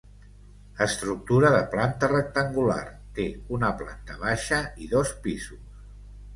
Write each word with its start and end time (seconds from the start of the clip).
Estructura 0.85 1.51
de 1.57 1.59
planta 1.73 2.09
rectangular, 2.15 2.79
té 3.19 3.27
una 3.59 3.71
planta 3.85 4.19
baixa 4.27 4.63
i 4.87 4.93
dos 4.99 5.17
pisos. 5.29 5.65